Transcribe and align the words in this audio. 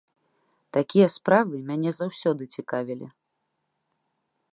Такія 0.77 1.07
справы 1.15 1.55
мяне 1.69 1.91
заўсёды 1.99 2.43
цікавілі. 2.61 3.07